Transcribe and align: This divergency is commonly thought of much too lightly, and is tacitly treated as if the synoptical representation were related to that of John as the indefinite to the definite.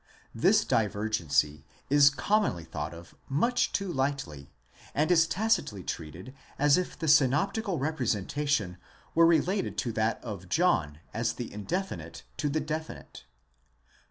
This 0.33 0.65
divergency 0.65 1.63
is 1.87 2.09
commonly 2.09 2.63
thought 2.63 2.91
of 2.91 3.13
much 3.29 3.71
too 3.71 3.93
lightly, 3.93 4.49
and 4.95 5.11
is 5.11 5.27
tacitly 5.27 5.83
treated 5.83 6.33
as 6.57 6.75
if 6.75 6.97
the 6.97 7.07
synoptical 7.07 7.77
representation 7.77 8.79
were 9.13 9.27
related 9.27 9.77
to 9.77 9.91
that 9.91 10.19
of 10.23 10.49
John 10.49 11.01
as 11.13 11.33
the 11.33 11.53
indefinite 11.53 12.23
to 12.37 12.49
the 12.49 12.59
definite. 12.61 13.25